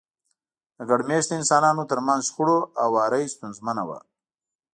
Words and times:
د 0.77 0.79
ګډ 0.89 1.01
مېشته 1.09 1.33
انسانانو 1.39 1.89
ترمنځ 1.91 2.21
شخړو 2.27 2.57
هواری 2.83 3.23
ستونزمنه 3.33 3.83
وه. 3.89 3.99